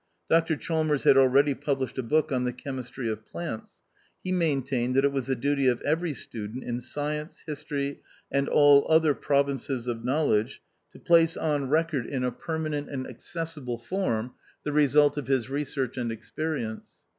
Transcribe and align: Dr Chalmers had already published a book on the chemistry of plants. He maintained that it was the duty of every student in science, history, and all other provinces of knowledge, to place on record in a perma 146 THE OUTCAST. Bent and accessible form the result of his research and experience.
Dr 0.31 0.55
Chalmers 0.55 1.03
had 1.03 1.15
already 1.15 1.53
published 1.53 1.99
a 1.99 2.01
book 2.01 2.31
on 2.31 2.43
the 2.43 2.51
chemistry 2.53 3.07
of 3.07 3.23
plants. 3.27 3.81
He 4.23 4.31
maintained 4.31 4.95
that 4.95 5.05
it 5.05 5.11
was 5.11 5.27
the 5.27 5.35
duty 5.35 5.67
of 5.67 5.79
every 5.81 6.13
student 6.15 6.63
in 6.63 6.79
science, 6.81 7.43
history, 7.45 8.01
and 8.31 8.49
all 8.49 8.87
other 8.89 9.13
provinces 9.13 9.85
of 9.85 10.03
knowledge, 10.03 10.59
to 10.91 10.97
place 10.97 11.37
on 11.37 11.69
record 11.69 12.07
in 12.07 12.23
a 12.23 12.31
perma 12.31 12.71
146 12.71 12.73
THE 12.73 12.81
OUTCAST. 12.81 12.83
Bent 12.83 12.93
and 12.95 13.07
accessible 13.15 13.77
form 13.77 14.33
the 14.63 14.71
result 14.73 15.19
of 15.19 15.27
his 15.27 15.51
research 15.51 15.97
and 15.97 16.11
experience. 16.11 16.89